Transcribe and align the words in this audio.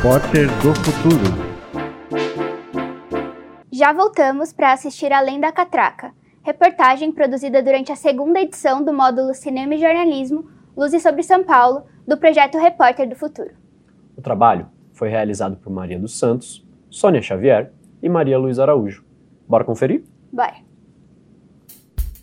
Repórter 0.00 0.46
do 0.62 0.74
Futuro. 0.76 1.24
Já 3.70 3.92
voltamos 3.92 4.50
para 4.50 4.72
assistir 4.72 5.12
Além 5.12 5.38
da 5.38 5.52
Catraca, 5.52 6.12
reportagem 6.42 7.12
produzida 7.12 7.62
durante 7.62 7.92
a 7.92 7.96
segunda 7.96 8.40
edição 8.40 8.82
do 8.82 8.94
módulo 8.94 9.34
Cinema 9.34 9.74
e 9.74 9.78
Jornalismo 9.78 10.48
Luzes 10.74 11.02
sobre 11.02 11.22
São 11.22 11.44
Paulo, 11.44 11.82
do 12.08 12.16
projeto 12.16 12.56
Repórter 12.56 13.06
do 13.10 13.14
Futuro. 13.14 13.50
O 14.16 14.22
trabalho 14.22 14.68
foi 14.94 15.10
realizado 15.10 15.56
por 15.56 15.70
Maria 15.70 15.98
dos 15.98 16.18
Santos, 16.18 16.66
Sônia 16.88 17.20
Xavier 17.20 17.70
e 18.02 18.08
Maria 18.08 18.38
Luiz 18.38 18.58
Araújo. 18.58 19.04
Bora 19.46 19.64
conferir? 19.64 20.02
Bora! 20.32 20.54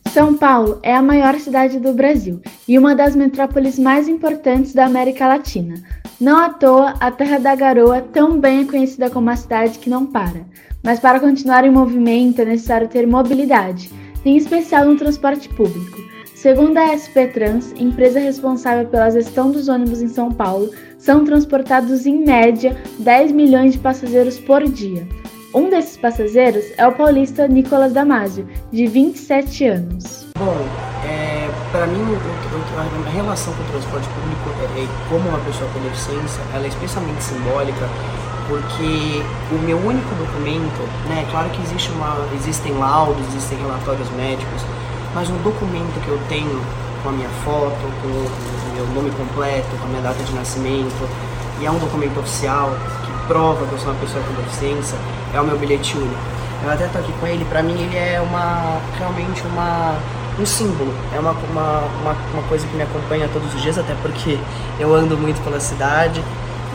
São 0.07 0.35
Paulo 0.35 0.79
é 0.81 0.95
a 0.95 1.03
maior 1.03 1.35
cidade 1.35 1.79
do 1.79 1.93
Brasil 1.93 2.41
e 2.67 2.75
uma 2.79 2.95
das 2.95 3.15
metrópoles 3.15 3.77
mais 3.77 4.07
importantes 4.07 4.73
da 4.73 4.83
América 4.87 5.27
Latina. 5.27 5.75
Não 6.19 6.37
à 6.37 6.49
toa, 6.49 6.95
a 6.99 7.11
Terra 7.11 7.37
da 7.37 7.53
Garoa 7.53 8.01
também 8.01 8.61
é 8.61 8.65
conhecida 8.65 9.07
como 9.07 9.29
a 9.29 9.35
cidade 9.35 9.77
que 9.77 9.89
não 9.89 10.03
para. 10.03 10.45
Mas 10.83 10.99
para 10.99 11.19
continuar 11.19 11.63
em 11.63 11.69
movimento 11.69 12.41
é 12.41 12.45
necessário 12.45 12.87
ter 12.87 13.05
mobilidade, 13.05 13.91
em 14.25 14.35
especial 14.35 14.85
no 14.85 14.97
transporte 14.97 15.47
público. 15.49 16.01
Segundo 16.33 16.77
a 16.77 16.97
SP 16.97 17.29
Trans, 17.33 17.71
empresa 17.77 18.19
responsável 18.19 18.87
pela 18.87 19.11
gestão 19.11 19.51
dos 19.51 19.67
ônibus 19.67 20.01
em 20.01 20.07
São 20.07 20.31
Paulo, 20.31 20.71
são 20.97 21.23
transportados 21.23 22.07
em 22.07 22.25
média 22.25 22.75
10 22.97 23.31
milhões 23.31 23.73
de 23.73 23.79
passageiros 23.79 24.39
por 24.39 24.63
dia. 24.63 25.07
Um 25.53 25.69
desses 25.69 25.97
passageiros 25.97 26.65
é 26.77 26.87
o 26.87 26.95
paulista 26.95 27.47
Nicolas 27.47 27.93
Damasio, 27.93 28.47
de 28.71 28.87
27 28.87 29.65
anos. 29.65 30.27
Bom, 30.37 30.96
para 31.77 31.85
mim 31.85 32.01
a 33.05 33.09
relação 33.11 33.53
com 33.53 33.61
o 33.61 33.65
transporte 33.67 34.09
público, 34.09 34.49
é, 34.61 34.81
é, 34.81 34.87
como 35.09 35.29
uma 35.29 35.37
pessoa 35.45 35.69
com 35.71 35.79
deficiência, 35.81 36.41
ela 36.51 36.65
é 36.65 36.69
especialmente 36.69 37.23
simbólica 37.23 37.87
porque 38.47 39.21
o 39.51 39.59
meu 39.61 39.77
único 39.77 40.09
documento, 40.15 40.81
né, 41.07 41.27
claro 41.29 41.49
que 41.51 41.61
existe 41.61 41.91
uma, 41.91 42.17
existem 42.33 42.73
laudos, 42.79 43.21
existem 43.27 43.59
relatórios 43.59 44.09
médicos, 44.11 44.63
mas 45.13 45.29
um 45.29 45.37
documento 45.43 46.01
que 46.03 46.07
eu 46.07 46.19
tenho 46.27 46.59
com 47.03 47.09
a 47.09 47.11
minha 47.11 47.29
foto, 47.45 47.77
com 48.01 48.07
o 48.07 48.73
meu 48.73 48.87
nome 48.95 49.11
completo, 49.11 49.67
com 49.77 49.85
a 49.85 49.89
minha 49.89 50.01
data 50.01 50.23
de 50.23 50.33
nascimento, 50.33 51.07
e 51.61 51.65
é 51.65 51.69
um 51.69 51.77
documento 51.77 52.19
oficial 52.19 52.71
que 53.05 53.27
prova 53.27 53.67
que 53.67 53.73
eu 53.73 53.77
sou 53.77 53.91
uma 53.91 53.99
pessoa 53.99 54.23
com 54.23 54.33
deficiência, 54.41 54.97
é 55.31 55.39
o 55.39 55.43
meu 55.43 55.59
bilhete 55.59 55.95
único. 55.95 56.37
Eu 56.63 56.71
até 56.71 56.87
tô 56.87 56.97
aqui 56.97 57.13
com 57.19 57.27
ele, 57.27 57.45
pra 57.45 57.61
mim 57.61 57.79
ele 57.79 57.97
é 57.97 58.19
uma 58.19 58.79
realmente 58.97 59.43
uma 59.45 59.95
um 60.39 60.45
símbolo, 60.45 60.93
é 61.15 61.19
uma, 61.19 61.31
uma, 61.31 61.79
uma, 62.01 62.15
uma 62.33 62.43
coisa 62.43 62.65
que 62.67 62.75
me 62.75 62.83
acompanha 62.83 63.27
todos 63.33 63.53
os 63.53 63.61
dias, 63.61 63.77
até 63.77 63.95
porque 64.01 64.37
eu 64.79 64.93
ando 64.93 65.17
muito 65.17 65.43
pela 65.43 65.59
cidade 65.59 66.23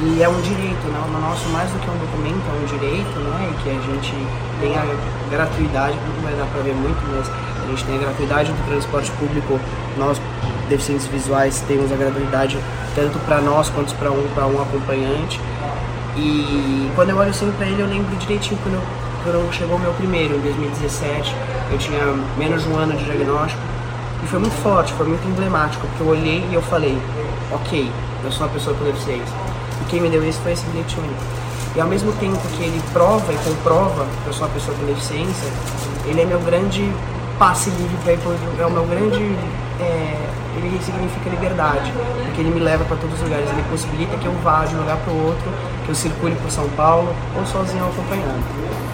e 0.01 0.23
é 0.23 0.29
um 0.29 0.41
direito, 0.41 0.85
né? 0.89 1.01
O 1.07 1.21
nosso, 1.21 1.49
mais 1.51 1.71
do 1.71 1.79
que 1.79 1.89
um 1.89 1.97
documento, 1.97 2.43
é 2.49 2.63
um 2.63 2.67
direito, 2.67 3.21
né? 3.21 3.53
E 3.53 3.63
que 3.63 3.71
a 3.71 3.81
gente 3.81 4.13
tem 4.61 4.77
a 4.77 4.85
gratuidade, 5.31 5.97
não 5.97 6.23
vai 6.23 6.35
dar 6.35 6.47
para 6.47 6.63
ver 6.63 6.75
muito, 6.75 7.01
mas 7.15 7.31
a 7.31 7.69
gente 7.69 7.85
tem 7.85 7.97
a 7.97 7.99
gratuidade 7.99 8.51
do 8.51 8.67
transporte 8.67 9.11
público. 9.13 9.61
Nós, 9.97 10.21
deficientes 10.69 11.07
visuais, 11.07 11.63
temos 11.69 11.93
a 11.93 11.97
gratuidade 11.97 12.59
tanto 12.97 13.19
para 13.21 13.41
nós 13.41 13.69
quanto 13.71 13.95
para 13.95 14.11
um, 14.11 14.27
um 14.57 14.63
acompanhante. 14.63 15.41
E 16.17 16.91
quando 16.97 17.11
eu 17.11 17.17
olho 17.17 17.31
assim 17.31 17.51
para 17.53 17.67
ele, 17.67 17.81
eu 17.81 17.87
lembro 17.87 18.17
direitinho 18.17 18.59
quando, 18.63 18.75
eu, 18.75 18.83
quando 19.23 19.53
chegou 19.53 19.77
o 19.77 19.81
meu 19.81 19.93
primeiro, 19.93 20.35
em 20.35 20.41
2017. 20.41 21.33
Eu 21.73 21.79
tinha 21.79 22.05
menos 22.37 22.63
de 22.63 22.69
um 22.69 22.77
ano 22.77 22.97
de 22.97 23.05
diagnóstico. 23.05 23.61
E 24.23 24.27
foi 24.27 24.39
muito 24.39 24.55
forte, 24.63 24.93
foi 24.93 25.09
muito 25.09 25.27
emblemático, 25.27 25.85
porque 25.89 26.03
eu 26.03 26.07
olhei 26.07 26.47
e 26.49 26.55
eu 26.55 26.63
falei, 26.63 26.97
ok, 27.51 27.91
eu 28.23 28.31
sou 28.31 28.47
uma 28.47 28.53
pessoa 28.53 28.77
com 28.77 28.85
deficiência 28.85 29.35
e 29.81 29.85
quem 29.91 30.01
me 30.01 30.09
deu 30.09 30.23
isso 30.27 30.39
foi 30.43 30.53
esse 30.53 30.65
bilhete 30.67 30.97
único. 30.99 31.21
E 31.75 31.81
ao 31.81 31.89
mesmo 31.89 32.13
tempo 32.13 32.39
que 32.57 32.63
ele 32.63 32.81
prova 32.93 33.33
e 33.33 33.37
comprova 33.39 34.07
que 34.23 34.29
eu 34.29 34.33
sou 34.33 34.47
uma 34.47 34.55
pessoa 34.55 34.77
com 34.77 34.87
deficiência, 34.87 35.49
ele 36.07 36.21
é 36.21 36.25
meu 36.25 36.39
grande 36.41 36.89
passe 37.39 37.71
livre 37.71 37.97
para 38.05 38.13
ir 38.13 38.19
é 38.61 38.67
o 38.67 38.71
meu 38.71 38.85
grande. 38.85 39.37
É, 39.81 40.29
ele 40.55 40.79
significa 40.85 41.31
liberdade, 41.31 41.93
porque 42.27 42.43
ele 42.43 42.51
me 42.51 42.61
leva 42.61 42.85
para 42.85 42.97
todos 42.97 43.17
os 43.17 43.23
lugares, 43.23 43.49
ele 43.51 43.65
possibilita 43.71 44.17
que 44.19 44.27
eu 44.27 44.33
vá 44.45 44.65
de 44.65 44.77
um 44.77 44.81
lugar 44.81 44.99
para 44.99 45.13
o 45.13 45.27
outro, 45.27 45.51
que 45.85 45.89
eu 45.89 45.95
circule 45.95 46.37
por 46.37 46.51
São 46.51 46.69
Paulo, 46.77 47.09
ou 47.37 47.47
sozinho 47.47 47.85
acompanhando. 47.87 48.92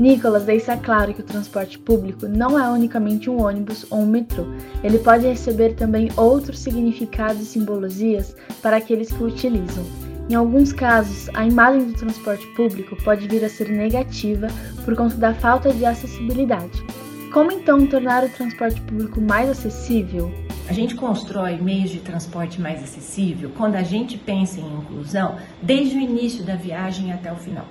Nicolas 0.00 0.44
deixa 0.44 0.78
claro 0.78 1.12
que 1.12 1.20
o 1.20 1.24
transporte 1.24 1.78
público 1.78 2.26
não 2.26 2.58
é 2.58 2.66
unicamente 2.70 3.28
um 3.28 3.42
ônibus 3.42 3.84
ou 3.90 3.98
um 3.98 4.06
metrô. 4.06 4.46
Ele 4.82 4.98
pode 4.98 5.26
receber 5.26 5.74
também 5.74 6.08
outros 6.16 6.58
significados 6.58 7.42
e 7.42 7.44
simbologias 7.44 8.34
para 8.62 8.78
aqueles 8.78 9.12
que 9.12 9.22
o 9.22 9.26
utilizam. 9.26 9.84
Em 10.30 10.34
alguns 10.34 10.72
casos, 10.72 11.28
a 11.34 11.46
imagem 11.46 11.84
do 11.84 11.92
transporte 11.92 12.46
público 12.54 12.96
pode 13.04 13.28
vir 13.28 13.44
a 13.44 13.48
ser 13.50 13.68
negativa 13.68 14.46
por 14.86 14.96
conta 14.96 15.16
da 15.16 15.34
falta 15.34 15.70
de 15.70 15.84
acessibilidade. 15.84 16.82
Como 17.30 17.52
então 17.52 17.86
tornar 17.86 18.24
o 18.24 18.30
transporte 18.30 18.80
público 18.80 19.20
mais 19.20 19.50
acessível? 19.50 20.32
A 20.66 20.72
gente 20.72 20.94
constrói 20.94 21.58
meios 21.58 21.90
de 21.90 22.00
transporte 22.00 22.58
mais 22.58 22.82
acessível 22.82 23.50
quando 23.54 23.74
a 23.74 23.82
gente 23.82 24.16
pensa 24.16 24.60
em 24.60 24.78
inclusão 24.78 25.36
desde 25.60 25.98
o 25.98 26.00
início 26.00 26.42
da 26.42 26.56
viagem 26.56 27.12
até 27.12 27.30
o 27.30 27.36
final. 27.36 27.66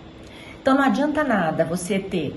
Então 0.61 0.75
não 0.75 0.83
adianta 0.83 1.23
nada 1.23 1.63
você 1.63 1.99
ter 1.99 2.35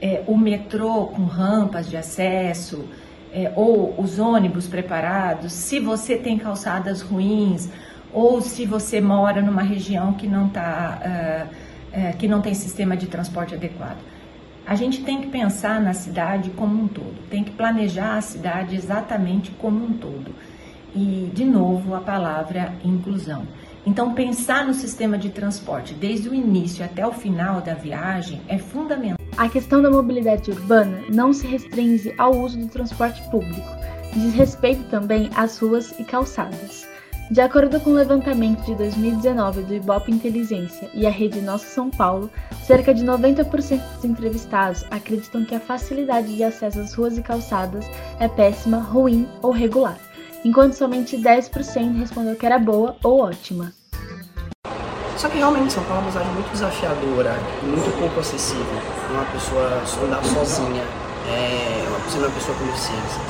é, 0.00 0.22
o 0.26 0.36
metrô 0.36 1.06
com 1.06 1.24
rampas 1.24 1.88
de 1.88 1.96
acesso 1.96 2.84
é, 3.32 3.52
ou 3.56 3.94
os 3.98 4.18
ônibus 4.18 4.66
preparados 4.66 5.52
se 5.52 5.80
você 5.80 6.16
tem 6.16 6.38
calçadas 6.38 7.00
ruins 7.00 7.68
ou 8.12 8.40
se 8.40 8.64
você 8.64 9.00
mora 9.00 9.42
numa 9.42 9.62
região 9.62 10.12
que 10.12 10.28
não, 10.28 10.48
tá, 10.48 11.00
uh, 11.02 12.10
uh, 12.10 12.16
que 12.16 12.28
não 12.28 12.40
tem 12.40 12.54
sistema 12.54 12.96
de 12.96 13.08
transporte 13.08 13.54
adequado. 13.54 13.98
A 14.64 14.76
gente 14.76 15.02
tem 15.02 15.20
que 15.20 15.26
pensar 15.26 15.80
na 15.80 15.92
cidade 15.92 16.50
como 16.50 16.80
um 16.80 16.86
todo, 16.86 17.16
tem 17.28 17.42
que 17.42 17.50
planejar 17.50 18.16
a 18.16 18.20
cidade 18.20 18.76
exatamente 18.76 19.50
como 19.50 19.84
um 19.84 19.92
todo. 19.94 20.32
E, 20.94 21.28
de 21.34 21.44
novo, 21.44 21.92
a 21.92 22.00
palavra 22.00 22.72
inclusão. 22.84 23.46
Então, 23.86 24.14
pensar 24.14 24.66
no 24.66 24.72
sistema 24.72 25.18
de 25.18 25.28
transporte 25.28 25.92
desde 25.92 26.28
o 26.28 26.34
início 26.34 26.84
até 26.84 27.06
o 27.06 27.12
final 27.12 27.60
da 27.60 27.74
viagem 27.74 28.40
é 28.48 28.56
fundamental. 28.56 29.18
A 29.36 29.48
questão 29.48 29.82
da 29.82 29.90
mobilidade 29.90 30.50
urbana 30.50 31.02
não 31.12 31.32
se 31.32 31.46
restringe 31.46 32.14
ao 32.16 32.34
uso 32.34 32.58
do 32.58 32.68
transporte 32.68 33.22
público, 33.30 33.68
diz 34.14 34.32
respeito 34.32 34.84
também 34.84 35.28
às 35.36 35.58
ruas 35.58 35.92
e 35.98 36.04
calçadas. 36.04 36.86
De 37.30 37.40
acordo 37.40 37.80
com 37.80 37.90
o 37.90 37.94
levantamento 37.94 38.64
de 38.64 38.74
2019 38.74 39.62
do 39.62 39.74
Ibope 39.74 40.12
Inteligência 40.12 40.90
e 40.94 41.06
a 41.06 41.10
rede 41.10 41.40
Nossa 41.40 41.66
São 41.66 41.90
Paulo, 41.90 42.30
cerca 42.62 42.94
de 42.94 43.04
90% 43.04 43.80
dos 43.94 44.04
entrevistados 44.04 44.84
acreditam 44.90 45.44
que 45.44 45.54
a 45.54 45.60
facilidade 45.60 46.34
de 46.36 46.44
acesso 46.44 46.80
às 46.80 46.94
ruas 46.94 47.18
e 47.18 47.22
calçadas 47.22 47.86
é 48.20 48.28
péssima, 48.28 48.78
ruim 48.78 49.26
ou 49.42 49.50
regular 49.50 49.98
enquanto 50.44 50.74
somente 50.74 51.16
10% 51.16 51.98
respondeu 51.98 52.36
que 52.36 52.44
era 52.44 52.58
boa 52.58 52.96
ou 53.02 53.20
ótima. 53.20 53.72
Só 55.16 55.28
que 55.28 55.38
realmente 55.38 55.72
São 55.72 55.82
Paulo 55.84 56.00
é 56.00 56.04
uma 56.04 56.12
cidade 56.12 56.28
muito 56.30 56.52
desafiadora 56.52 57.38
muito 57.62 57.98
pouco 57.98 58.20
acessível 58.20 58.64
para 59.06 59.14
uma 59.16 59.24
pessoa 59.26 59.82
andar 60.04 60.24
sozinha, 60.24 60.82
é, 61.28 61.84
uma 61.88 62.30
pessoa 62.30 62.56
com 62.58 62.66
deficiência. 62.66 63.20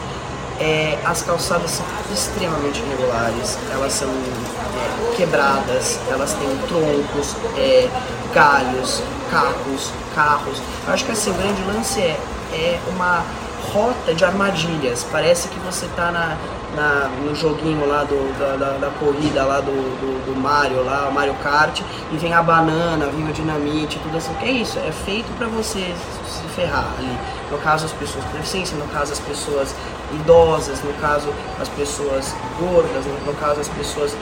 É, 0.61 0.99
as 1.05 1.23
calçadas 1.23 1.71
são 1.71 1.85
extremamente 2.13 2.81
irregulares, 2.81 3.59
elas 3.73 3.93
são 3.93 4.09
é, 4.09 5.17
quebradas, 5.17 5.99
elas 6.09 6.33
têm 6.35 6.49
troncos, 6.69 7.37
é, 7.59 7.89
galhos, 8.33 9.03
cacos, 9.31 9.93
carros. 10.15 10.59
Eu 10.87 10.95
acho 10.95 11.05
que 11.05 11.13
assim, 11.13 11.31
o 11.31 11.35
grande 11.35 11.63
lance 11.65 12.01
é, 12.01 12.17
é 12.53 12.81
uma 12.89 13.25
rota 13.73 14.15
de 14.15 14.25
armadilhas. 14.25 15.05
Parece 15.11 15.49
que 15.49 15.59
você 15.61 15.87
está 15.87 16.13
na, 16.13 16.37
na, 16.75 17.09
no 17.25 17.35
joguinho 17.35 17.87
lá 17.87 18.05
do, 18.05 18.38
da, 18.38 18.56
da, 18.56 18.79
da 18.79 18.91
corrida 18.99 19.44
lá 19.44 19.61
do, 19.61 19.73
do, 19.73 20.26
do, 20.26 20.41
Mario, 20.41 20.85
lá, 20.85 21.11
Mario 21.11 21.35
Kart, 21.43 21.81
e 22.12 22.17
vem 22.17 22.32
a 22.32 22.43
banana, 22.43 23.06
vem 23.06 23.29
o 23.29 23.32
dinamite, 23.32 23.99
tudo 24.00 24.17
assim. 24.17 24.35
Que 24.35 24.44
é 24.47 24.53
isso, 24.53 24.79
é 24.79 24.93
feito 24.93 25.31
para 25.38 25.47
você 25.47 25.94
se 26.26 26.43
ferrar 26.55 26.87
ali. 26.99 27.19
No 27.50 27.59
caso, 27.59 27.87
as 27.87 27.93
pessoas 27.93 28.25
com 28.25 28.32
deficiência, 28.32 28.76
no 28.76 28.87
caso, 28.88 29.12
as 29.12 29.21
pessoas 29.21 29.75
idosas, 30.12 30.82
no 30.82 30.93
caso, 30.94 31.29
as 31.61 31.69
pessoas 31.69 32.35
gordas, 32.59 33.05
no, 33.06 33.26
no 33.26 33.35
caso, 33.35 33.61
as 33.61 33.69
pessoas. 33.69 34.17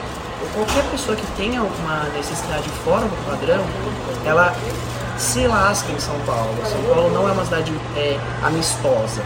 Qualquer 0.53 0.83
pessoa 0.91 1.15
que 1.15 1.25
tenha 1.37 1.63
uma 1.63 2.03
necessidade 2.15 2.67
fora 2.83 3.05
do 3.05 3.25
padrão, 3.25 3.63
ela 4.25 4.53
se 5.17 5.47
lasca 5.47 5.91
em 5.91 5.99
São 5.99 6.19
Paulo. 6.25 6.53
São 6.65 6.81
Paulo 6.83 7.09
não 7.11 7.27
é 7.27 7.31
uma 7.31 7.45
cidade 7.45 7.73
é, 7.95 8.19
amistosa. 8.43 9.23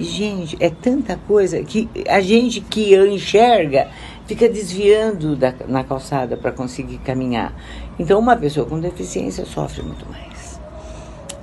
Gente, 0.00 0.56
é 0.60 0.70
tanta 0.70 1.16
coisa 1.16 1.62
que 1.62 1.88
a 2.08 2.20
gente 2.20 2.60
que 2.62 2.96
enxerga 2.96 3.88
fica 4.26 4.48
desviando 4.48 5.36
da, 5.36 5.52
na 5.68 5.84
calçada 5.84 6.36
para 6.36 6.52
conseguir 6.52 6.98
caminhar. 6.98 7.52
Então, 7.98 8.18
uma 8.18 8.34
pessoa 8.34 8.66
com 8.66 8.80
deficiência 8.80 9.44
sofre 9.44 9.82
muito 9.82 10.06
mais. 10.08 10.60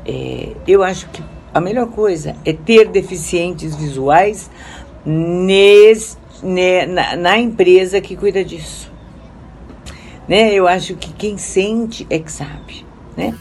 É, 0.06 0.54
eu 0.68 0.81
acho 0.83 1.07
que 1.09 1.21
a 1.54 1.62
melhor 1.62 1.88
coisa 1.88 2.36
é 2.44 2.54
ter 2.54 2.88
deficientes 2.88 3.75
visuais 3.75 4.50
ne, 5.06 5.94
na, 6.88 7.15
na 7.15 7.38
empresa 7.38 8.01
que 8.01 8.15
cuida 8.15 8.44
disso. 8.44 8.92
né? 10.27 10.54
Eu 10.54 10.68
acho 10.68 10.95
que 10.95 11.12
quem 11.13 11.38
sente 11.38 12.07
é 12.09 12.19
que 12.19 12.31
sabe, 12.31 12.86
né? 13.15 13.38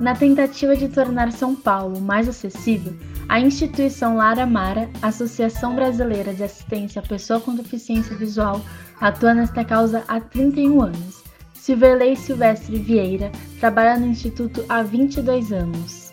Na 0.00 0.14
tentativa 0.14 0.74
de 0.74 0.88
tornar 0.88 1.32
São 1.32 1.54
Paulo 1.54 2.00
mais 2.00 2.28
acessível, 2.28 2.92
a 3.32 3.40
instituição 3.40 4.14
Lara 4.14 4.44
Mara, 4.44 4.90
Associação 5.00 5.74
Brasileira 5.74 6.34
de 6.34 6.44
Assistência 6.44 7.00
à 7.00 7.02
Pessoa 7.02 7.40
com 7.40 7.56
Deficiência 7.56 8.14
Visual, 8.14 8.62
atua 9.00 9.32
nesta 9.32 9.64
causa 9.64 10.04
há 10.06 10.20
31 10.20 10.82
anos. 10.82 11.22
Silverley 11.54 12.14
Silvestre 12.14 12.78
Vieira 12.78 13.32
trabalha 13.58 13.98
no 13.98 14.06
Instituto 14.06 14.62
há 14.68 14.82
22 14.82 15.50
anos. 15.50 16.12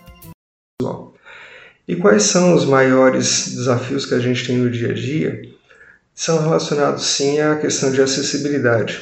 E 1.86 1.98
quais 1.98 2.24
são 2.24 2.54
os 2.56 2.64
maiores 2.64 3.50
desafios 3.54 4.06
que 4.06 4.16
a 4.16 4.20
gente 4.20 4.48
tem 4.48 4.56
no 4.56 4.72
dia 4.72 4.92
a 4.92 4.94
dia? 4.94 5.42
São 6.16 6.42
relacionados 6.42 7.04
sim 7.04 7.42
à 7.42 7.58
questão 7.58 7.92
de 7.92 8.02
acessibilidade. 8.02 8.98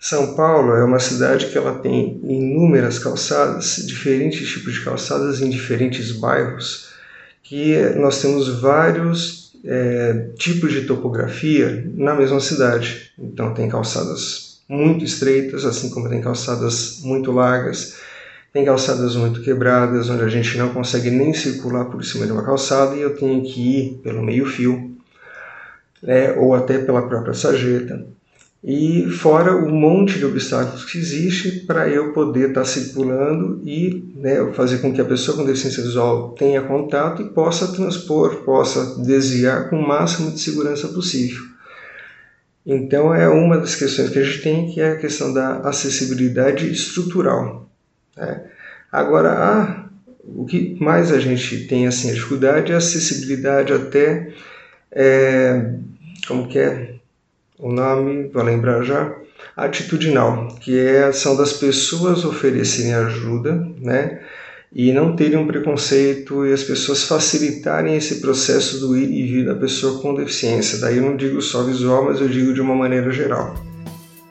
São 0.00 0.34
Paulo 0.34 0.72
é 0.72 0.82
uma 0.82 0.98
cidade 0.98 1.48
que 1.48 1.58
ela 1.58 1.80
tem 1.80 2.18
inúmeras 2.24 2.98
calçadas, 2.98 3.76
diferentes 3.86 4.48
tipos 4.48 4.72
de 4.72 4.80
calçadas 4.82 5.42
em 5.42 5.50
diferentes 5.50 6.12
bairros, 6.12 6.91
que 7.42 7.78
nós 7.96 8.20
temos 8.20 8.60
vários 8.60 9.52
é, 9.64 10.28
tipos 10.36 10.72
de 10.72 10.82
topografia 10.82 11.84
na 11.94 12.14
mesma 12.14 12.40
cidade. 12.40 13.12
Então 13.18 13.54
tem 13.54 13.68
calçadas 13.68 14.60
muito 14.68 15.04
estreitas, 15.04 15.64
assim 15.64 15.90
como 15.90 16.08
tem 16.08 16.20
calçadas 16.20 17.00
muito 17.02 17.30
largas, 17.32 17.96
tem 18.52 18.64
calçadas 18.64 19.16
muito 19.16 19.42
quebradas, 19.42 20.08
onde 20.08 20.22
a 20.22 20.28
gente 20.28 20.56
não 20.56 20.70
consegue 20.70 21.10
nem 21.10 21.34
circular 21.34 21.86
por 21.86 22.04
cima 22.04 22.26
de 22.26 22.32
uma 22.32 22.44
calçada 22.44 22.94
e 22.96 23.00
eu 23.00 23.14
tenho 23.14 23.42
que 23.42 23.60
ir 23.60 24.00
pelo 24.02 24.22
meio 24.22 24.46
fio, 24.46 24.96
né, 26.02 26.32
ou 26.32 26.54
até 26.54 26.78
pela 26.78 27.06
própria 27.06 27.34
sarjeta 27.34 28.04
e 28.64 29.10
fora 29.10 29.56
o 29.56 29.68
monte 29.68 30.18
de 30.18 30.24
obstáculos 30.24 30.84
que 30.84 30.96
existe 30.96 31.66
para 31.66 31.88
eu 31.88 32.12
poder 32.12 32.50
estar 32.50 32.60
tá 32.60 32.66
circulando 32.66 33.60
e 33.64 34.04
né, 34.14 34.52
fazer 34.54 34.78
com 34.78 34.92
que 34.92 35.00
a 35.00 35.04
pessoa 35.04 35.36
com 35.36 35.44
deficiência 35.44 35.82
visual 35.82 36.30
tenha 36.30 36.62
contato 36.62 37.22
e 37.22 37.30
possa 37.30 37.72
transpor, 37.72 38.44
possa 38.44 39.02
desviar 39.02 39.68
com 39.68 39.80
o 39.80 39.86
máximo 39.86 40.30
de 40.30 40.38
segurança 40.38 40.86
possível. 40.88 41.42
Então 42.64 43.12
é 43.12 43.28
uma 43.28 43.58
das 43.58 43.74
questões 43.74 44.10
que 44.10 44.20
a 44.20 44.22
gente 44.22 44.42
tem 44.42 44.70
que 44.70 44.80
é 44.80 44.92
a 44.92 44.98
questão 44.98 45.34
da 45.34 45.56
acessibilidade 45.68 46.70
estrutural. 46.70 47.68
Né? 48.16 48.44
Agora, 48.92 49.32
ah, 49.32 49.88
o 50.24 50.44
que 50.44 50.76
mais 50.80 51.10
a 51.10 51.18
gente 51.18 51.66
tem 51.66 51.88
assim 51.88 52.10
a 52.10 52.14
dificuldade 52.14 52.70
é 52.70 52.76
a 52.76 52.78
acessibilidade 52.78 53.72
até 53.72 54.32
é, 54.92 55.72
como 56.28 56.46
que 56.46 56.60
é 56.60 57.01
o 57.58 57.72
nome, 57.72 58.28
vou 58.28 58.42
lembrar 58.42 58.82
já, 58.82 59.14
atitudinal, 59.56 60.48
que 60.60 60.78
é 60.78 61.04
a 61.04 61.08
ação 61.08 61.36
das 61.36 61.52
pessoas 61.52 62.24
oferecerem 62.24 62.94
ajuda, 62.94 63.54
né? 63.78 64.20
E 64.74 64.90
não 64.90 65.14
terem 65.14 65.38
um 65.38 65.46
preconceito 65.46 66.46
e 66.46 66.52
as 66.52 66.62
pessoas 66.62 67.04
facilitarem 67.04 67.94
esse 67.94 68.20
processo 68.20 68.80
do 68.80 68.96
ir 68.96 69.10
e 69.10 69.26
vir 69.26 69.44
da 69.44 69.54
pessoa 69.54 70.00
com 70.00 70.14
deficiência. 70.14 70.78
Daí 70.78 70.96
eu 70.96 71.02
não 71.02 71.14
digo 71.14 71.42
só 71.42 71.62
visual, 71.62 72.06
mas 72.06 72.20
eu 72.20 72.28
digo 72.28 72.54
de 72.54 72.60
uma 72.62 72.74
maneira 72.74 73.10
geral. 73.10 73.54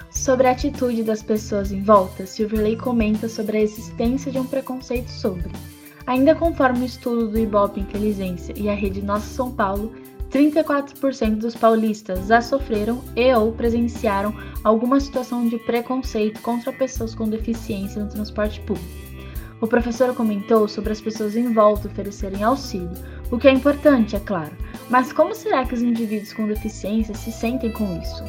Sobre 0.09 0.47
a 0.47 0.51
atitude 0.51 1.03
das 1.03 1.21
pessoas 1.21 1.71
em 1.71 1.83
volta, 1.83 2.25
Silverley 2.25 2.75
comenta 2.75 3.29
sobre 3.29 3.57
a 3.57 3.61
existência 3.61 4.31
de 4.31 4.39
um 4.39 4.45
preconceito 4.45 5.09
sobre. 5.09 5.51
Ainda 6.05 6.33
conforme 6.33 6.79
o 6.81 6.85
estudo 6.85 7.27
do 7.27 7.39
Ibope 7.39 7.79
Inteligência 7.79 8.53
e 8.57 8.67
a 8.67 8.73
rede 8.73 9.01
Nossa 9.01 9.27
São 9.27 9.51
Paulo, 9.51 9.93
34% 10.31 11.35
dos 11.35 11.55
paulistas 11.55 12.27
já 12.27 12.41
sofreram 12.41 13.03
e 13.15 13.33
ou 13.33 13.51
presenciaram 13.51 14.33
alguma 14.63 14.99
situação 14.99 15.47
de 15.47 15.57
preconceito 15.59 16.41
contra 16.41 16.71
pessoas 16.71 17.13
com 17.13 17.29
deficiência 17.29 18.01
no 18.01 18.09
transporte 18.09 18.61
público. 18.61 19.01
O 19.59 19.67
professor 19.67 20.15
comentou 20.15 20.67
sobre 20.67 20.91
as 20.91 21.01
pessoas 21.01 21.35
em 21.35 21.53
volta 21.53 21.87
oferecerem 21.87 22.43
auxílio, 22.43 22.89
o 23.29 23.37
que 23.37 23.47
é 23.47 23.51
importante, 23.51 24.15
é 24.15 24.19
claro, 24.19 24.51
mas 24.89 25.13
como 25.13 25.35
será 25.35 25.65
que 25.65 25.75
os 25.75 25.81
indivíduos 25.81 26.33
com 26.33 26.47
deficiência 26.47 27.13
se 27.13 27.31
sentem 27.31 27.71
com 27.71 28.01
isso? 28.01 28.23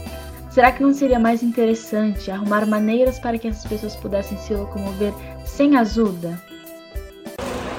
Será 0.50 0.70
que 0.70 0.82
não 0.82 0.92
seria 0.92 1.18
mais 1.18 1.42
interessante 1.42 2.30
arrumar 2.30 2.66
maneiras 2.66 3.18
para 3.18 3.38
que 3.38 3.48
essas 3.48 3.64
pessoas 3.64 3.96
pudessem 3.96 4.36
se 4.36 4.52
locomover 4.52 5.14
sem 5.46 5.76
ajuda? 5.76 6.38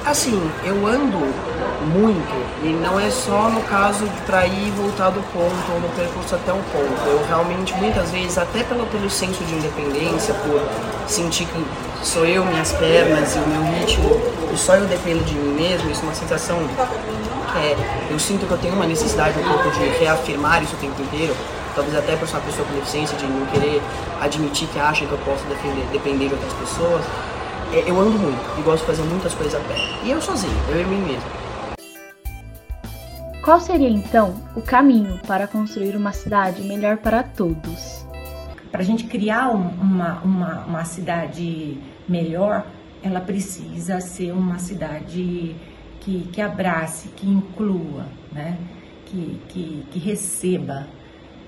Assim, 0.03 0.39
eu 0.65 0.85
ando 0.87 1.19
muito 1.83 2.63
e 2.63 2.69
não 2.69 2.99
é 2.99 3.09
só 3.09 3.49
no 3.49 3.61
caso 3.63 4.05
de 4.07 4.21
para 4.21 4.45
ir 4.47 4.67
e 4.67 4.71
voltar 4.71 5.09
do 5.09 5.21
ponto 5.31 5.71
ou 5.73 5.79
no 5.79 5.89
percurso 5.89 6.35
até 6.35 6.51
o 6.51 6.57
ponto. 6.57 7.07
Eu 7.07 7.25
realmente, 7.27 7.73
muitas 7.75 8.09
vezes, 8.11 8.37
até 8.37 8.63
pelo, 8.63 8.85
pelo 8.87 9.09
senso 9.09 9.43
de 9.43 9.53
independência, 9.53 10.33
por 10.35 10.61
sentir 11.07 11.45
que 11.45 11.65
sou 12.03 12.25
eu, 12.25 12.45
minhas 12.45 12.71
pernas 12.73 13.35
e 13.35 13.39
o 13.39 13.47
meu 13.47 13.79
ritmo 13.79 14.21
e 14.53 14.57
só 14.57 14.75
eu 14.75 14.85
dependo 14.85 15.23
de 15.23 15.33
mim 15.33 15.53
mesmo, 15.55 15.89
isso 15.89 16.01
é 16.01 16.03
uma 16.03 16.15
sensação 16.15 16.59
é, 17.55 17.75
eu 18.11 18.17
sinto 18.17 18.47
que 18.47 18.51
eu 18.51 18.57
tenho 18.57 18.73
uma 18.73 18.85
necessidade 18.85 19.37
um 19.39 19.43
pouco 19.43 19.69
de 19.71 19.85
reafirmar 19.99 20.63
isso 20.63 20.75
o 20.75 20.77
tempo 20.77 20.99
inteiro, 21.01 21.35
talvez 21.75 21.95
até 21.95 22.15
por 22.15 22.27
ser 22.27 22.35
uma 22.35 22.41
pessoa 22.41 22.67
com 22.67 22.73
deficiência, 22.73 23.15
de 23.15 23.27
não 23.27 23.45
querer 23.47 23.81
admitir 24.19 24.67
que 24.69 24.79
acha 24.79 25.05
que 25.05 25.11
eu 25.11 25.19
posso 25.19 25.43
defender, 25.45 25.85
depender 25.91 26.27
de 26.29 26.33
outras 26.33 26.53
pessoas. 26.53 27.03
É, 27.71 27.83
eu 27.87 27.99
ando 27.99 28.17
muito 28.17 28.59
e 28.59 28.61
gosto 28.61 28.81
de 28.81 28.87
fazer 28.87 29.03
muitas 29.03 29.33
coisas 29.33 29.55
a 29.55 29.59
pé. 29.59 29.75
E 30.03 30.11
eu 30.11 30.21
sozinho, 30.21 30.55
eu 30.69 30.81
e 30.81 30.85
mim 30.85 31.01
mesmo. 31.01 31.42
Qual 33.43 33.59
seria 33.59 33.89
então 33.89 34.41
o 34.55 34.61
caminho 34.61 35.19
para 35.27 35.49
construir 35.49 35.97
uma 35.97 36.13
cidade 36.13 36.63
melhor 36.63 36.95
para 36.99 37.21
todos? 37.21 38.07
Para 38.71 38.79
a 38.79 38.85
gente 38.85 39.03
criar 39.03 39.49
uma, 39.49 40.21
uma, 40.21 40.63
uma 40.63 40.85
cidade 40.85 41.77
melhor, 42.07 42.65
ela 43.03 43.19
precisa 43.19 43.99
ser 43.99 44.31
uma 44.31 44.59
cidade 44.59 45.57
que, 45.99 46.21
que 46.31 46.41
abrace, 46.41 47.09
que 47.09 47.27
inclua, 47.27 48.05
né? 48.31 48.57
que, 49.07 49.41
que, 49.49 49.85
que 49.91 49.99
receba. 49.99 50.87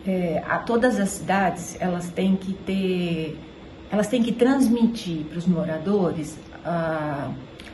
É, 0.05 0.43
a 0.49 0.59
todas 0.59 0.99
as 0.99 1.11
cidades 1.11 1.77
elas 1.79 2.09
têm 2.09 2.35
que 2.35 2.53
ter 2.53 3.39
elas 3.89 4.07
têm 4.07 4.21
que 4.21 4.33
transmitir 4.33 5.23
para 5.27 5.37
os 5.37 5.47
moradores 5.47 6.37
ah, 6.65 7.31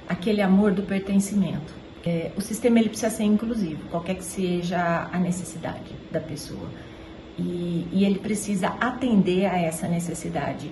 aquele 0.07 0.43
amor 0.43 0.71
do 0.73 0.83
pertencimento. 0.83 1.80
É, 2.05 2.31
o 2.35 2.41
sistema 2.41 2.79
ele 2.79 2.89
precisa 2.89 3.11
ser 3.11 3.23
inclusivo, 3.23 3.87
qualquer 3.89 4.15
que 4.15 4.23
seja 4.23 5.07
a 5.11 5.19
necessidade 5.19 5.95
da 6.11 6.19
pessoa. 6.19 6.67
E, 7.37 7.87
e 7.91 8.03
ele 8.05 8.19
precisa 8.19 8.69
atender 8.79 9.45
a 9.45 9.57
essa 9.57 9.87
necessidade. 9.87 10.71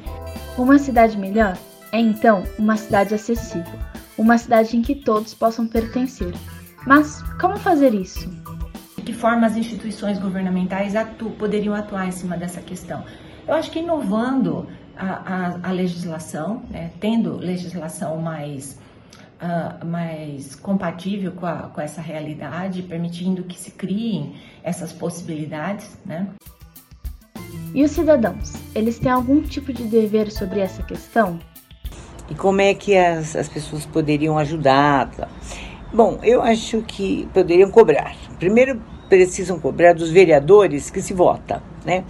Uma 0.57 0.77
cidade 0.77 1.17
melhor 1.17 1.57
é 1.91 1.99
então 1.99 2.43
uma 2.57 2.77
cidade 2.77 3.13
acessível, 3.13 3.79
uma 4.17 4.37
cidade 4.37 4.75
em 4.75 4.81
que 4.81 4.95
todos 4.95 5.33
possam 5.33 5.67
pertencer. 5.67 6.33
Mas 6.85 7.21
como 7.39 7.57
fazer 7.57 7.93
isso? 7.93 8.29
De 8.95 9.03
que 9.03 9.13
forma 9.13 9.47
as 9.47 9.55
instituições 9.55 10.19
governamentais 10.19 10.95
atu 10.95 11.29
poderiam 11.31 11.73
atuar 11.73 12.07
em 12.07 12.11
cima 12.11 12.37
dessa 12.37 12.61
questão? 12.61 13.03
Eu 13.47 13.55
acho 13.55 13.71
que 13.71 13.79
inovando 13.79 14.67
a, 14.95 15.07
a, 15.07 15.69
a 15.69 15.71
legislação, 15.71 16.61
né, 16.69 16.91
tendo 16.99 17.37
legislação 17.37 18.17
mais, 18.17 18.77
uh, 19.41 19.85
mais 19.85 20.55
compatível 20.55 21.31
com, 21.31 21.45
a, 21.45 21.69
com 21.73 21.81
essa 21.81 22.01
realidade, 22.01 22.81
permitindo 22.83 23.43
que 23.43 23.57
se 23.57 23.71
criem 23.71 24.35
essas 24.63 24.91
possibilidades. 24.91 25.97
Né? 26.05 26.27
E 27.73 27.83
os 27.83 27.91
cidadãos, 27.91 28.53
eles 28.75 28.99
têm 28.99 29.11
algum 29.11 29.41
tipo 29.41 29.71
de 29.71 29.83
dever 29.83 30.31
sobre 30.31 30.59
essa 30.59 30.83
questão? 30.83 31.39
E 32.29 32.35
como 32.35 32.61
é 32.61 32.73
que 32.73 32.95
as, 32.95 33.35
as 33.35 33.47
pessoas 33.47 33.85
poderiam 33.85 34.37
ajudar? 34.37 35.09
Bom, 35.91 36.19
eu 36.21 36.41
acho 36.41 36.81
que 36.83 37.27
poderiam 37.33 37.71
cobrar. 37.71 38.15
Primeiro, 38.37 38.79
precisam 39.09 39.59
cobrar 39.59 39.93
dos 39.93 40.11
vereadores 40.11 40.91
que 40.91 41.01
se 41.01 41.13
vota, 41.13 41.63
né? 41.83 42.03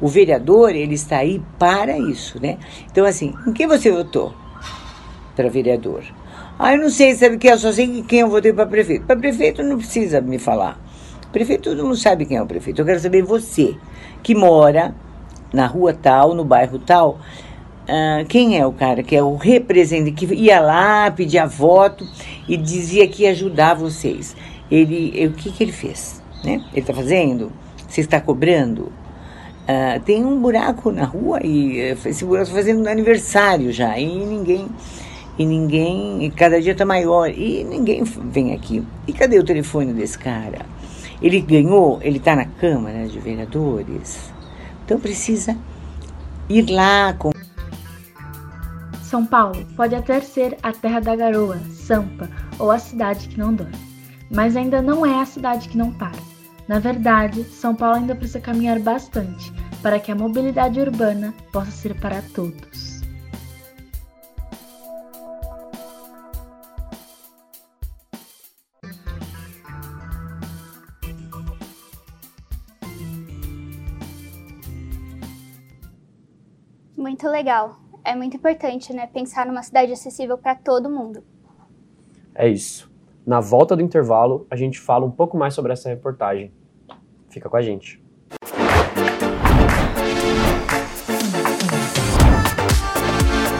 O 0.00 0.08
vereador, 0.08 0.74
ele 0.74 0.94
está 0.94 1.18
aí 1.18 1.42
para 1.58 1.98
isso, 1.98 2.40
né? 2.40 2.58
Então, 2.90 3.06
assim, 3.06 3.34
em 3.46 3.52
quem 3.52 3.66
você 3.66 3.90
votou 3.90 4.34
para 5.34 5.48
vereador? 5.48 6.04
Ah, 6.64 6.74
eu 6.74 6.80
não 6.80 6.90
sei, 6.90 7.12
sabe 7.16 7.38
que 7.38 7.48
eu 7.48 7.58
só 7.58 7.72
sei 7.72 8.04
quem 8.06 8.20
eu 8.20 8.28
votei 8.28 8.52
para 8.52 8.66
prefeito. 8.66 9.04
Para 9.04 9.16
prefeito 9.16 9.64
não 9.64 9.78
precisa 9.78 10.20
me 10.20 10.38
falar. 10.38 10.80
Prefeito 11.32 11.70
todo 11.70 11.82
mundo 11.82 11.96
sabe 11.96 12.24
quem 12.24 12.36
é 12.36 12.42
o 12.42 12.46
prefeito. 12.46 12.80
Eu 12.80 12.86
quero 12.86 13.00
saber 13.00 13.20
você, 13.22 13.74
que 14.22 14.32
mora 14.32 14.94
na 15.52 15.66
rua 15.66 15.92
tal, 15.92 16.34
no 16.34 16.44
bairro 16.44 16.78
tal, 16.78 17.18
Uh, 17.82 18.24
quem 18.28 18.56
é 18.56 18.64
o 18.64 18.72
cara 18.72 19.02
que 19.02 19.16
é 19.16 19.20
o 19.20 19.34
representante, 19.34 20.12
que 20.12 20.34
ia 20.36 20.60
lá, 20.60 21.10
pedia 21.10 21.44
voto 21.46 22.06
e 22.48 22.56
dizia 22.56 23.08
que 23.08 23.24
ia 23.24 23.32
ajudar 23.32 23.74
vocês. 23.74 24.36
Ele, 24.70 25.26
o 25.26 25.32
que, 25.32 25.50
que 25.50 25.64
ele 25.64 25.72
fez? 25.72 26.22
Né? 26.44 26.64
Ele 26.70 26.80
está 26.80 26.94
fazendo? 26.94 27.50
Você 27.88 28.00
está 28.00 28.20
cobrando? 28.20 28.82
Uh, 28.82 30.00
tem 30.04 30.24
um 30.24 30.40
buraco 30.40 30.92
na 30.92 31.04
rua 31.04 31.40
e 31.42 31.80
eh, 31.80 31.96
esse 32.06 32.24
buraco 32.24 32.44
está 32.44 32.54
fazendo 32.54 32.86
aniversário 32.86 33.72
já 33.72 33.98
e 33.98 34.06
ninguém 34.06 34.68
e 35.38 35.46
ninguém 35.46 36.24
e 36.24 36.30
cada 36.30 36.60
dia 36.60 36.72
está 36.72 36.84
maior 36.84 37.30
e 37.30 37.64
ninguém 37.64 38.04
vem 38.04 38.52
aqui 38.52 38.84
e 39.06 39.12
cadê 39.12 39.38
o 39.38 39.44
telefone 39.44 39.92
desse 39.92 40.18
cara 40.18 40.66
ele 41.20 41.40
ganhou 41.40 41.98
ele 42.02 42.18
está 42.18 42.36
na 42.36 42.44
câmara 42.44 43.06
de 43.06 43.18
vereadores 43.18 44.32
então 44.84 45.00
precisa 45.00 45.56
ir 46.48 46.70
lá 46.70 47.14
com 47.14 47.32
São 49.02 49.24
Paulo 49.24 49.64
pode 49.76 49.94
até 49.94 50.20
ser 50.20 50.56
a 50.62 50.72
terra 50.72 51.00
da 51.00 51.16
garoa, 51.16 51.58
Sampa 51.70 52.28
ou 52.58 52.70
a 52.70 52.78
cidade 52.78 53.28
que 53.28 53.38
não 53.38 53.54
dorme, 53.54 53.72
mas 54.30 54.56
ainda 54.56 54.80
não 54.80 55.04
é 55.04 55.20
a 55.20 55.26
cidade 55.26 55.68
que 55.68 55.76
não 55.76 55.90
para. 55.92 56.32
Na 56.68 56.78
verdade, 56.78 57.44
São 57.44 57.74
Paulo 57.74 57.96
ainda 57.96 58.14
precisa 58.14 58.40
caminhar 58.40 58.78
bastante 58.78 59.52
para 59.82 59.98
que 59.98 60.12
a 60.12 60.14
mobilidade 60.14 60.80
urbana 60.80 61.34
possa 61.52 61.70
ser 61.70 61.94
para 61.96 62.22
todos. 62.34 62.91
Muito 77.22 77.36
legal. 77.36 77.76
É 78.04 78.16
muito 78.16 78.36
importante, 78.36 78.92
né, 78.92 79.06
pensar 79.06 79.46
numa 79.46 79.62
cidade 79.62 79.92
acessível 79.92 80.36
para 80.36 80.56
todo 80.56 80.90
mundo. 80.90 81.22
É 82.34 82.48
isso. 82.48 82.90
Na 83.24 83.38
volta 83.38 83.76
do 83.76 83.82
intervalo, 83.82 84.44
a 84.50 84.56
gente 84.56 84.80
fala 84.80 85.06
um 85.06 85.10
pouco 85.10 85.36
mais 85.36 85.54
sobre 85.54 85.72
essa 85.72 85.88
reportagem. 85.88 86.52
Fica 87.28 87.48
com 87.48 87.56
a 87.56 87.62
gente. 87.62 88.02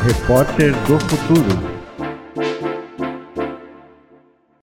Repórter 0.05 0.73
do 0.89 0.99
Futuro. 0.99 1.72